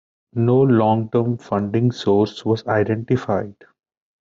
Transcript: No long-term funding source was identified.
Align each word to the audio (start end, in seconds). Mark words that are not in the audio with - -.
No 0.33 0.59
long-term 0.61 1.37
funding 1.37 1.91
source 1.91 2.43
was 2.43 2.65
identified. 2.65 3.53